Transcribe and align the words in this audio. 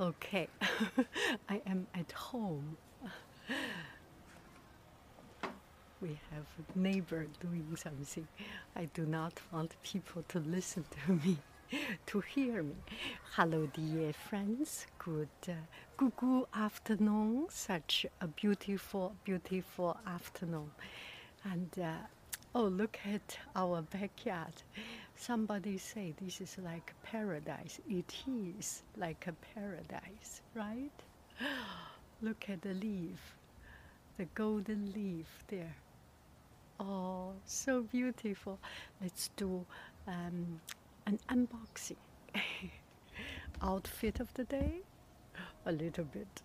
Okay, 0.00 0.48
I 1.48 1.60
am 1.68 1.86
at 1.94 2.10
home. 2.10 2.76
We 6.00 6.18
have 6.32 6.46
a 6.58 6.78
neighbor 6.78 7.26
doing 7.40 7.76
something. 7.76 8.26
I 8.74 8.86
do 8.86 9.06
not 9.06 9.34
want 9.52 9.76
people 9.84 10.24
to 10.30 10.40
listen 10.40 10.84
to 11.06 11.12
me, 11.12 11.38
to 12.06 12.20
hear 12.20 12.64
me. 12.64 12.74
Hello, 13.36 13.66
dear 13.72 14.12
friends. 14.12 14.88
Good, 14.98 15.28
uh, 15.48 15.52
good, 15.96 16.16
good 16.16 16.46
afternoon. 16.52 17.46
Such 17.50 18.04
a 18.20 18.26
beautiful, 18.26 19.14
beautiful 19.22 19.96
afternoon. 20.08 20.72
And 21.44 21.70
uh, 21.80 21.92
oh, 22.52 22.64
look 22.64 22.98
at 23.06 23.38
our 23.54 23.82
backyard. 23.82 24.54
Somebody 25.26 25.78
say 25.78 26.12
this 26.20 26.42
is 26.42 26.58
like 26.62 26.92
paradise. 27.02 27.80
It 27.88 28.12
is 28.26 28.82
like 28.94 29.26
a 29.26 29.32
paradise, 29.54 30.42
right? 30.54 30.92
Look 32.22 32.50
at 32.50 32.60
the 32.60 32.74
leaf, 32.74 33.34
the 34.18 34.26
golden 34.34 34.92
leaf 34.94 35.26
there. 35.48 35.74
Oh, 36.78 37.32
so 37.46 37.84
beautiful. 37.84 38.58
Let's 39.00 39.30
do 39.36 39.64
um, 40.06 40.60
an 41.06 41.18
unboxing. 41.30 41.96
Outfit 43.62 44.20
of 44.20 44.28
the 44.34 44.44
day? 44.44 44.80
A 45.64 45.72
little 45.72 46.04
bit. 46.04 46.42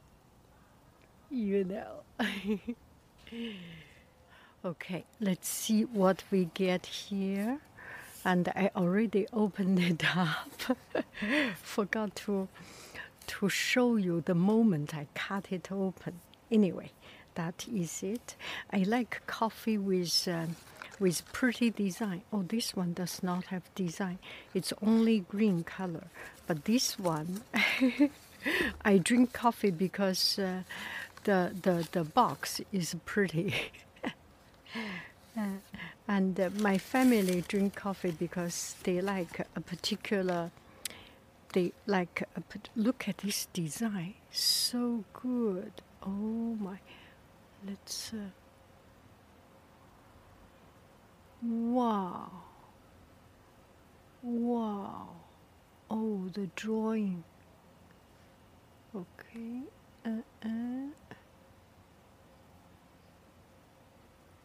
You 1.30 1.66
know. 1.66 2.28
okay, 4.64 5.04
let's 5.20 5.50
see 5.50 5.84
what 5.84 6.24
we 6.32 6.46
get 6.54 6.86
here 6.86 7.60
and 8.30 8.48
I 8.50 8.70
already 8.76 9.26
opened 9.34 9.80
it 9.80 10.04
up. 10.16 10.78
Forgot 11.64 12.16
to 12.28 12.48
to 13.26 13.50
show 13.50 13.96
you 13.96 14.22
the 14.22 14.36
moment 14.36 14.96
I 14.96 15.08
cut 15.16 15.52
it 15.52 15.72
open. 15.72 16.14
Anyway, 16.52 16.92
that 17.34 17.66
is 17.72 18.04
it. 18.04 18.36
I 18.72 18.80
like 18.96 19.22
coffee 19.26 19.80
with 19.80 20.28
uh, 20.28 20.46
with 21.00 21.18
pretty 21.34 21.72
design. 21.72 22.22
Oh, 22.32 22.44
this 22.44 22.76
one 22.76 22.94
does 22.94 23.24
not 23.24 23.46
have 23.46 23.64
design. 23.74 24.20
It's 24.54 24.74
only 24.80 25.22
green 25.22 25.64
color. 25.64 26.08
But 26.46 26.66
this 26.66 27.00
one, 27.00 27.42
I 28.92 29.00
drink 29.00 29.34
coffee 29.34 29.72
because 29.72 30.38
uh, 30.38 30.62
the 31.24 31.40
the 31.64 31.88
the 31.92 32.04
box 32.04 32.62
is 32.72 32.96
pretty. 33.06 33.56
and 36.08 36.40
uh, 36.40 36.50
my 36.60 36.78
family 36.78 37.44
drink 37.48 37.76
coffee 37.76 38.12
because 38.12 38.76
they 38.84 39.02
like 39.02 39.48
a 39.56 39.62
particular 39.62 40.52
they 41.54 41.74
like 41.88 42.24
a, 42.36 42.42
look 42.76 43.08
at 43.08 43.18
this 43.20 43.48
design 43.54 44.14
so 44.32 45.04
good. 45.14 45.72
Oh 46.04 46.56
my 46.60 46.78
let's 47.66 48.14
uh, 48.14 48.30
wow. 51.42 52.30
Wow. 54.22 55.10
Oh 55.90 56.30
the 56.34 56.50
drawing. 56.56 57.24
Okay 58.96 59.62
uh, 60.06 60.10
uh. 60.44 60.99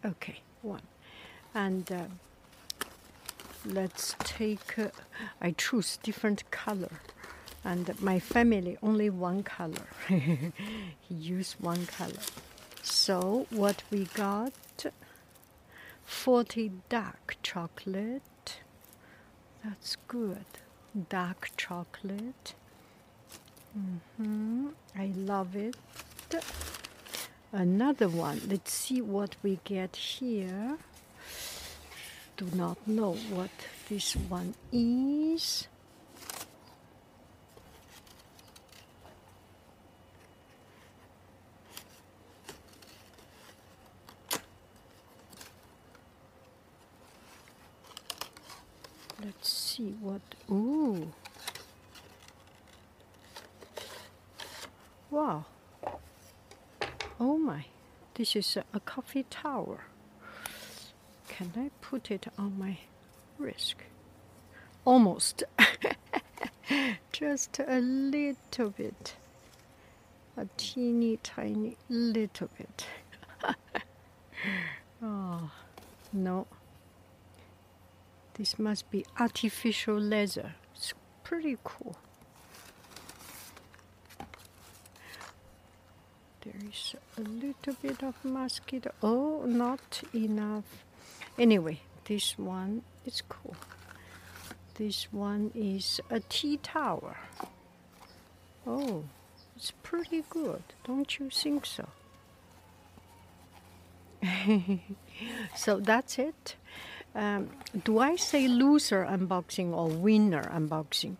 Okay 0.04 0.40
one. 0.62 0.82
And 1.54 1.90
uh, 1.92 2.04
let's 3.64 4.16
take 4.20 4.78
uh, 4.78 4.88
i 5.40 5.52
choose 5.52 5.98
different 6.02 6.50
color. 6.50 7.00
And 7.64 7.98
my 8.02 8.18
family 8.18 8.76
only 8.82 9.08
one 9.10 9.42
color. 9.42 9.86
He 10.08 11.14
used 11.14 11.56
one 11.60 11.86
color. 11.86 12.24
So 12.82 13.46
what 13.50 13.82
we 13.90 14.04
got? 14.14 14.52
40 16.04 16.72
dark 16.90 17.36
chocolate. 17.42 18.60
That's 19.64 19.96
good. 20.08 20.44
Dark 21.08 21.50
chocolate. 21.56 22.54
Mm-hmm. 23.76 24.68
i 24.96 25.12
love 25.16 25.56
it 25.56 25.74
another 27.54 28.08
one 28.08 28.40
let's 28.48 28.72
see 28.72 29.00
what 29.00 29.36
we 29.42 29.58
get 29.64 29.96
here 29.96 30.76
do 32.36 32.46
not 32.54 32.76
know 32.86 33.12
what 33.30 33.50
this 33.88 34.16
one 34.16 34.54
is. 34.72 35.68
Let's 49.22 49.48
see 49.48 49.94
what. 50.00 50.20
Ooh. 50.50 51.12
Wow. 55.10 55.44
Oh 57.20 57.38
my. 57.38 57.66
This 58.14 58.36
is 58.36 58.56
a, 58.72 58.80
coffee 58.80 59.24
tower. 59.28 59.84
Can 61.28 61.52
I 61.56 61.70
put 61.80 62.10
it 62.10 62.26
on 62.38 62.58
my 62.58 62.78
wrist? 63.38 63.74
Almost. 64.84 65.44
Just 67.12 67.58
a 67.58 67.80
little 67.80 68.70
bit. 68.70 69.16
A 70.36 70.46
teeny 70.56 71.18
tiny 71.22 71.76
little 71.88 72.50
bit. 72.58 72.86
oh, 75.02 75.50
no. 76.12 76.46
This 78.34 78.58
must 78.58 78.90
be 78.90 79.04
artificial 79.18 79.98
leather. 79.98 80.54
It's 80.74 80.94
pretty 81.22 81.56
cool. 81.62 81.96
There 86.44 86.54
is 86.70 86.94
a 87.16 87.22
little 87.22 87.74
bit 87.80 88.02
of 88.02 88.22
mosquito. 88.22 88.92
Oh, 89.02 89.44
not 89.46 90.02
enough. 90.14 90.84
Anyway, 91.38 91.80
this 92.04 92.36
one 92.38 92.82
is 93.06 93.22
cool. 93.26 93.56
This 94.74 95.10
one 95.10 95.52
is 95.54 96.00
a 96.10 96.20
tea 96.20 96.58
tower. 96.58 97.16
Oh, 98.66 99.04
it's 99.56 99.72
pretty 99.82 100.24
good, 100.28 100.62
don't 100.84 101.18
you 101.18 101.30
think 101.30 101.64
so? 101.64 101.88
so 105.56 105.80
that's 105.80 106.18
it. 106.18 106.56
Um, 107.14 107.50
do 107.84 108.00
I 108.00 108.16
say 108.16 108.48
loser 108.48 109.06
unboxing 109.08 109.72
or 109.72 109.88
winner 109.88 110.42
unboxing? 110.52 111.16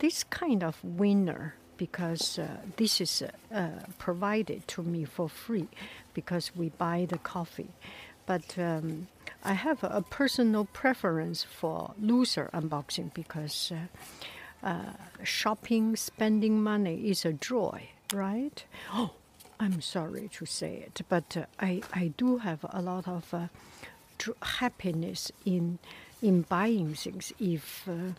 This 0.00 0.24
kind 0.24 0.62
of 0.64 0.82
winner 0.82 1.54
because 1.80 2.38
uh, 2.38 2.46
this 2.76 3.00
is 3.00 3.22
uh, 3.54 3.68
provided 3.96 4.68
to 4.68 4.82
me 4.82 5.02
for 5.06 5.30
free 5.30 5.66
because 6.12 6.54
we 6.54 6.68
buy 6.68 7.06
the 7.08 7.16
coffee. 7.16 7.72
But 8.26 8.58
um, 8.58 9.08
I 9.42 9.54
have 9.54 9.82
a 9.82 10.02
personal 10.02 10.66
preference 10.66 11.42
for 11.42 11.94
loser 11.98 12.50
unboxing 12.52 13.14
because 13.14 13.72
uh, 13.72 14.66
uh, 14.66 14.92
shopping, 15.24 15.96
spending 15.96 16.62
money 16.62 17.08
is 17.08 17.24
a 17.24 17.32
joy, 17.32 17.88
right? 18.12 18.62
Oh, 18.92 19.12
I'm 19.58 19.80
sorry 19.80 20.28
to 20.34 20.44
say 20.44 20.84
it, 20.86 21.00
but 21.08 21.34
uh, 21.34 21.46
I, 21.58 21.80
I 21.94 22.12
do 22.18 22.38
have 22.38 22.60
a 22.68 22.82
lot 22.82 23.08
of 23.08 23.34
happiness 24.60 25.32
in 25.46 25.78
in 26.20 26.42
buying 26.42 26.94
things. 26.94 27.32
If 27.40 27.88
uh, 27.88 28.12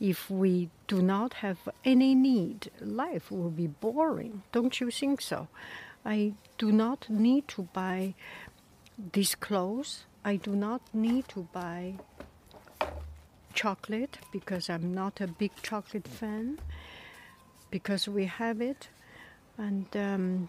if 0.00 0.30
we 0.30 0.70
do 0.88 1.00
not 1.00 1.34
have 1.34 1.68
any 1.84 2.14
need, 2.14 2.70
life 2.80 3.30
will 3.30 3.50
be 3.50 3.68
boring. 3.68 4.42
Don't 4.52 4.80
you 4.80 4.90
think 4.90 5.20
so? 5.20 5.48
I 6.04 6.34
do 6.58 6.72
not 6.72 7.08
need 7.08 7.46
to 7.48 7.68
buy 7.72 8.14
these 9.12 9.34
clothes 9.34 10.04
I 10.24 10.36
do 10.36 10.54
not 10.54 10.82
need 10.94 11.26
to 11.28 11.48
buy 11.52 11.94
chocolate 13.54 14.18
because 14.32 14.70
I'm 14.70 14.94
not 14.94 15.20
a 15.20 15.26
big 15.26 15.50
chocolate 15.62 16.06
fan 16.06 16.58
because 17.70 18.08
we 18.08 18.26
have 18.26 18.60
it 18.60 18.88
and 19.58 19.86
um, 19.96 20.48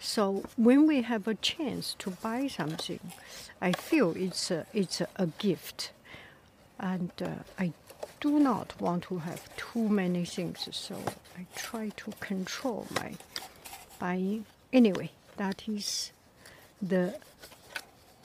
so 0.00 0.44
when 0.56 0.86
we 0.86 1.02
have 1.02 1.28
a 1.28 1.34
chance 1.36 1.94
to 2.00 2.10
buy 2.10 2.48
something 2.48 3.00
I 3.60 3.72
feel 3.72 4.14
it's 4.16 4.50
a, 4.50 4.66
it's 4.72 5.00
a, 5.00 5.26
gift 5.38 5.92
and 6.80 7.12
uh, 7.22 7.28
I 7.58 7.72
do 8.20 8.38
not 8.38 8.80
want 8.80 9.04
to 9.04 9.18
have 9.18 9.42
too 9.56 9.88
many 9.88 10.24
things 10.24 10.68
so 10.72 10.96
I 11.38 11.46
try 11.56 11.90
to 11.96 12.10
control 12.20 12.86
my 12.94 13.14
buying 13.98 14.46
anyway 14.72 15.10
that 15.36 15.68
is 15.68 16.12
the 16.80 17.14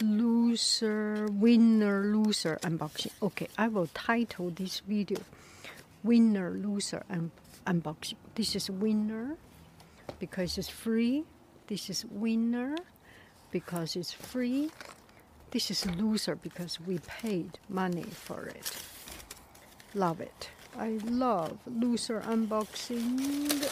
loser 0.02 1.28
winner 1.30 2.04
loser 2.06 2.58
unboxing 2.62 3.12
okay 3.22 3.48
i 3.58 3.68
will 3.68 3.88
title 3.88 4.50
this 4.50 4.80
video 4.80 5.20
winner, 6.04 6.52
loser, 6.52 7.04
and 7.10 7.32
unboxing. 7.66 8.16
This 8.36 8.56
is 8.56 8.70
winner 8.70 9.36
because 10.20 10.58
it's 10.58 10.70
free. 10.70 11.24
This 11.68 11.90
is 11.90 12.06
winner 12.06 12.76
because 13.52 13.96
it's 13.96 14.12
free. 14.12 14.72
This 15.52 15.72
is 15.72 15.86
loser 15.86 16.36
because 16.36 16.80
we 16.80 17.00
paid 17.00 17.60
money 17.68 18.04
for 18.04 18.46
it. 18.46 18.72
Love 19.94 20.22
it. 20.22 20.50
I 20.78 21.00
love 21.04 21.58
loser 21.66 22.22
unboxing. 22.22 23.66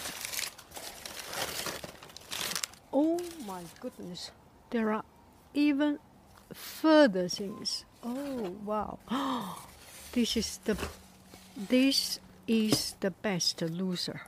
Oh 2.91 3.19
my 3.45 3.61
goodness. 3.79 4.31
There 4.71 4.91
are 4.91 5.03
even 5.53 5.99
further 6.53 7.29
things. 7.29 7.85
Oh 8.03 8.55
wow. 8.65 8.99
this 10.13 10.37
is 10.37 10.59
the 10.65 10.75
this 11.55 12.19
is 12.47 12.95
the 12.99 13.11
best 13.11 13.61
loser. 13.61 14.21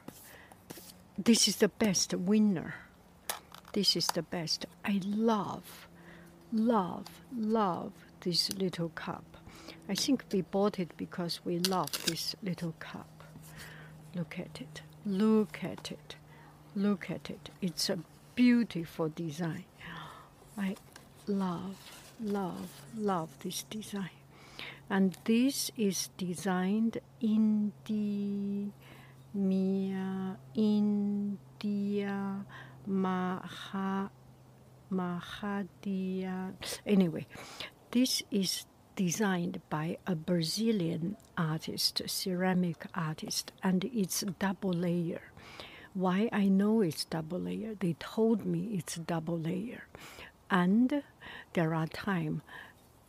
This 1.18 1.48
is 1.48 1.58
the 1.58 1.70
best 1.70 2.14
winner. 2.14 2.76
This 3.74 3.96
is 3.96 4.08
the 4.08 4.24
best. 4.24 4.66
I 4.86 5.00
love, 5.06 5.88
love, 6.52 7.06
love 7.36 7.92
this 8.22 8.52
little 8.54 8.90
cup. 8.90 9.29
I 9.90 9.96
think 9.96 10.24
we 10.32 10.42
bought 10.42 10.78
it 10.78 10.92
because 10.98 11.42
we 11.44 11.58
love 11.58 11.92
this 12.06 12.36
little 12.44 12.76
cup. 12.78 13.24
Look 14.14 14.38
at 14.38 14.62
it. 14.62 14.84
Look 15.04 15.64
at 15.64 15.92
it. 15.92 16.16
Look 16.76 17.10
at 17.10 17.32
it. 17.32 17.50
It's 17.60 17.90
a 17.90 17.98
beautiful 18.36 19.10
design. 19.10 19.66
I 20.56 20.76
love, 21.26 21.76
love, 22.22 22.70
love 22.96 23.30
this 23.40 23.64
design. 23.64 24.12
And 24.92 25.18
this 25.24 25.72
is 25.76 26.10
designed 26.18 27.00
in 27.20 27.74
the 27.86 28.68
Mia 29.34 30.38
India 30.54 32.46
Maha 32.86 34.12
Mahadia. 34.92 36.54
Anyway, 36.86 37.26
this 37.92 38.22
is 38.30 38.66
designed 39.00 39.62
by 39.70 39.98
a 40.06 40.14
Brazilian 40.14 41.16
artist, 41.38 42.02
ceramic 42.06 42.86
artist, 42.94 43.54
and 43.64 43.86
it's 43.86 44.26
double 44.40 44.74
layer. 44.74 45.22
Why 45.94 46.28
I 46.34 46.50
know 46.50 46.82
it's 46.82 47.06
double 47.06 47.40
layer? 47.40 47.76
They 47.80 47.94
told 47.94 48.46
me 48.46 48.76
it's 48.78 48.96
double 48.96 49.40
layer, 49.40 49.86
and 50.52 51.02
there 51.54 51.74
are 51.74 51.88
time 51.88 52.42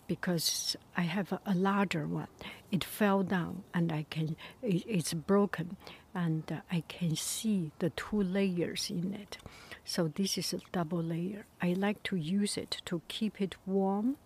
because 0.06 0.76
I 0.96 1.00
have 1.02 1.32
a, 1.32 1.40
a, 1.44 1.56
larger 1.56 2.06
one. 2.06 2.28
It 2.70 2.84
fell 2.84 3.24
down 3.24 3.64
and 3.74 3.90
I 3.90 4.06
can 4.10 4.36
it, 4.62 4.84
it's 4.86 5.12
broken 5.12 5.76
and 6.14 6.44
uh, 6.52 6.60
I 6.70 6.84
can 6.86 7.16
see 7.16 7.72
the 7.80 7.90
two 7.90 8.22
layers 8.22 8.90
in 8.90 9.12
it. 9.12 9.38
So 9.84 10.06
this 10.06 10.38
is 10.38 10.52
a 10.52 10.60
double 10.70 11.02
layer. 11.02 11.46
I 11.60 11.72
like 11.72 12.04
to 12.04 12.16
use 12.16 12.56
it 12.56 12.80
to 12.84 13.02
keep 13.08 13.40
it 13.40 13.56
warm. 13.66 14.18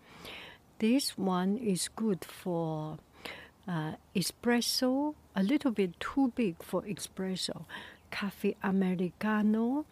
This 0.85 1.17
one 1.17 1.57
is 1.57 1.89
good 1.89 2.27
for 2.27 2.99
uh, 3.67 3.93
espresso, 4.15 5.15
a 5.35 5.43
little 5.43 5.71
bit 5.71 5.99
too 5.99 6.31
big 6.37 6.63
for 6.63 6.83
espresso. 6.83 7.65
Cafe 8.11 8.55
Americano, 8.63 9.87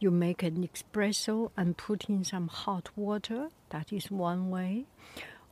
you 0.00 0.10
make 0.10 0.42
an 0.42 0.66
espresso 0.66 1.50
and 1.54 1.76
put 1.76 2.08
in 2.08 2.24
some 2.24 2.48
hot 2.48 2.88
water. 2.96 3.48
That 3.68 3.92
is 3.92 4.10
one 4.10 4.48
way 4.48 4.86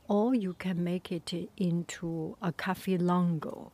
or 0.07 0.33
you 0.33 0.53
can 0.53 0.83
make 0.83 1.11
it 1.11 1.33
into 1.57 2.35
a 2.41 2.51
cafe 2.51 2.97
longo, 2.97 3.71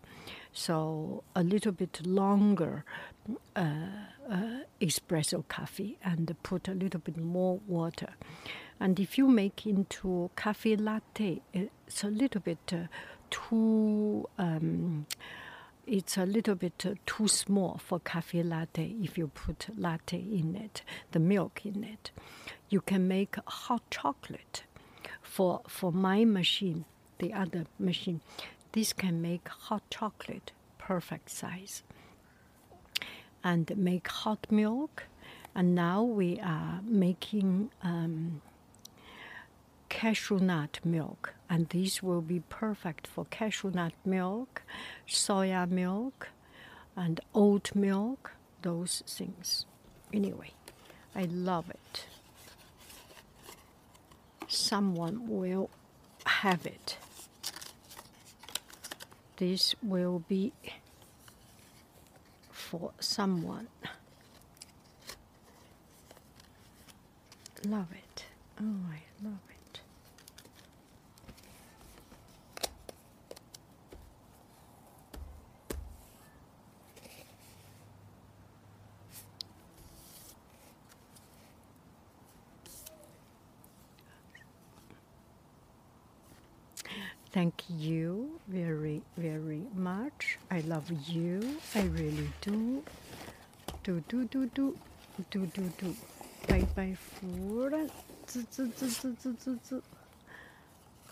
so 0.51 1.23
a 1.35 1.43
little 1.43 1.71
bit 1.71 2.05
longer 2.05 2.83
uh, 3.55 3.61
uh, 4.29 4.59
espresso 4.81 5.47
coffee, 5.47 5.97
and 6.03 6.35
put 6.43 6.67
a 6.67 6.73
little 6.73 6.99
bit 6.99 7.17
more 7.17 7.59
water. 7.67 8.09
And 8.79 8.99
if 8.99 9.17
you 9.17 9.27
make 9.27 9.65
into 9.65 10.29
cafe 10.35 10.75
latte, 10.75 11.41
it's 11.53 12.03
a 12.03 12.07
little 12.07 12.41
bit 12.41 12.73
uh, 12.73 12.87
too. 13.29 14.27
Um, 14.37 15.05
it's 15.85 16.17
a 16.17 16.25
little 16.25 16.55
bit 16.55 16.85
uh, 16.85 16.93
too 17.05 17.27
small 17.27 17.77
for 17.77 17.99
cafe 17.99 18.41
latte 18.41 18.95
if 19.01 19.17
you 19.17 19.27
put 19.27 19.67
latte 19.77 20.17
in 20.17 20.55
it, 20.55 20.81
the 21.11 21.19
milk 21.19 21.65
in 21.65 21.83
it. 21.83 22.11
You 22.69 22.81
can 22.81 23.07
make 23.07 23.35
hot 23.45 23.83
chocolate 23.91 24.63
for 25.21 25.61
for 25.67 25.91
my 25.91 26.25
machine, 26.25 26.85
the 27.19 27.33
other 27.33 27.65
machine, 27.79 28.21
this 28.73 28.93
can 28.93 29.21
make 29.21 29.47
hot 29.47 29.83
chocolate 29.89 30.51
perfect 30.77 31.29
size 31.29 31.83
and 33.43 33.75
make 33.77 34.07
hot 34.07 34.47
milk. 34.49 35.03
And 35.55 35.75
now 35.75 36.03
we 36.03 36.39
are 36.39 36.81
making 36.83 37.69
um, 37.83 38.41
cashew 39.93 40.39
nut 40.39 40.79
milk, 40.83 41.33
and 41.49 41.69
this 41.69 42.01
will 42.01 42.21
be 42.21 42.39
perfect 42.49 43.05
for 43.07 43.25
cashew 43.25 43.71
nut 43.71 43.93
milk, 44.03 44.63
soya 45.07 45.69
milk, 45.69 46.29
and 46.95 47.19
oat 47.33 47.75
milk, 47.75 48.31
those 48.61 49.03
things. 49.07 49.65
Anyway, 50.11 50.51
I 51.15 51.23
love 51.23 51.69
it 51.69 52.05
someone 54.53 55.27
will 55.27 55.69
have 56.25 56.65
it. 56.65 56.97
This 59.37 59.75
will 59.81 60.23
be 60.27 60.53
for 62.51 62.91
someone. 62.99 63.67
Love 67.65 67.91
it. 67.91 68.25
Oh, 68.61 68.75
I 68.91 69.01
love 69.23 69.39
it. 69.49 69.52
Thank 87.33 87.63
you 87.67 88.39
very, 88.47 89.01
very 89.17 89.65
much. 89.73 90.37
I 90.51 90.59
love 90.61 90.85
you. 91.09 91.57
I 91.73 91.81
really 91.81 92.29
do. 92.41 92.83
Do, 93.83 94.03
do, 94.07 94.25
do, 94.25 94.45
do. 94.53 94.77
Do, 95.31 95.45
do, 95.47 95.71
do. 95.79 95.95
Bye 96.47 96.67
bye, 96.75 96.95
food. 96.95 97.89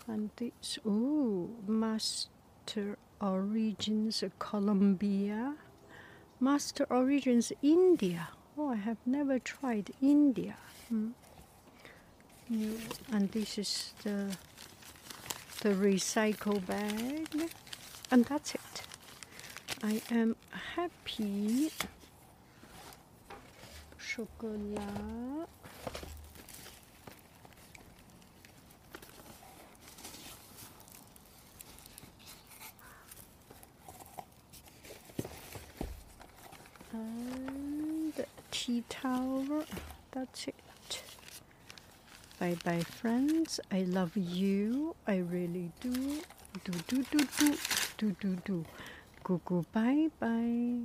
And 0.06 0.30
this, 0.36 0.78
ooh, 0.86 1.50
Master 1.66 2.98
Origins 3.20 4.22
Colombia. 4.38 5.54
Master 6.38 6.86
Origins 6.88 7.52
India. 7.62 8.28
Oh, 8.56 8.70
I 8.70 8.76
have 8.76 8.98
never 9.06 9.40
tried 9.40 9.90
India. 10.00 10.54
Hmm. 10.88 11.10
And 13.10 13.32
this 13.32 13.58
is 13.58 13.94
the 14.04 14.36
the 15.62 15.70
recycle 15.70 16.64
bag. 16.66 17.28
And 18.10 18.24
that's 18.24 18.56
it. 18.56 18.82
I 19.80 20.02
am 20.10 20.34
happy. 20.74 21.70
Chocolate 23.96 25.46
and 36.92 38.24
tea 38.50 38.82
towel. 38.88 39.64
That's 40.10 40.48
it 40.48 40.61
Bye 42.42 42.56
bye, 42.64 42.80
friends. 42.80 43.60
I 43.70 43.82
love 43.82 44.16
you. 44.16 44.96
I 45.06 45.18
really 45.18 45.70
do. 45.80 45.92
Do, 46.64 46.72
do, 46.88 47.04
do, 47.04 47.24
do. 47.38 47.56
Do, 47.96 48.16
do, 48.20 48.36
do. 48.44 48.64
Go, 49.22 49.40
go, 49.44 49.64
bye 49.70 50.08
bye. 50.18 50.80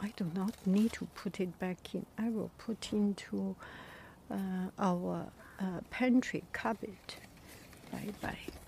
I 0.00 0.12
do 0.18 0.30
not 0.34 0.54
need 0.66 0.92
to 0.92 1.06
put 1.14 1.40
it 1.40 1.58
back 1.58 1.94
in. 1.94 2.04
I 2.18 2.28
will 2.28 2.50
put 2.58 2.92
into 2.92 3.56
uh, 4.30 4.68
our 4.78 5.32
uh, 5.58 5.80
pantry 5.88 6.44
cupboard. 6.52 7.14
Bye 7.90 8.12
bye. 8.20 8.65